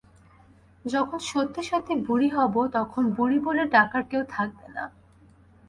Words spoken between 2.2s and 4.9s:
হব তখন বুড়ি বলে ডাকার কেউ থাকবে না।